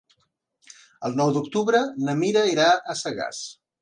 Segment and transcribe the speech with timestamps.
[1.09, 3.45] El nou d'octubre na Mira irà a Sagàs.